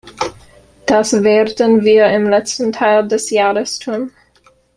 Das 0.87 1.11
werden 1.13 1.83
wir 1.85 2.07
im 2.07 2.27
letzten 2.27 2.71
Teil 2.71 3.07
des 3.07 3.29
Jahres 3.29 3.77
tun. 3.77 4.09